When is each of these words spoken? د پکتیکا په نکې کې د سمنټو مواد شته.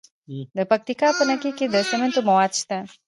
د 0.57 0.59
پکتیکا 0.71 1.09
په 1.17 1.23
نکې 1.29 1.51
کې 1.57 1.65
د 1.69 1.75
سمنټو 1.89 2.21
مواد 2.29 2.51
شته. 2.61 2.77